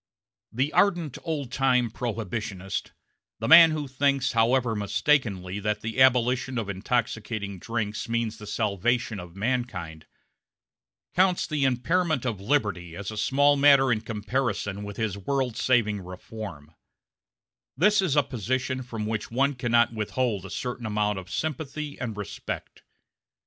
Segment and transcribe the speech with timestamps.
[0.51, 2.89] The ardent old time Prohibitionist
[3.37, 9.19] the man who thinks, however mistakenly, that the abolition of intoxicating drinks means the salvation
[9.19, 10.07] of mankind
[11.15, 16.01] counts the impairment of liberty as a small matter in comparison with his world saving
[16.03, 16.73] reform;
[17.77, 22.17] this is a position from which one cannot withhold a certain measure of sympathy and
[22.17, 22.81] respect.